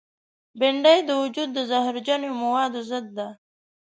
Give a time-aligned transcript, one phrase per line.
[0.59, 3.27] بېنډۍ د وجود د زهرجنو موادو ضد ده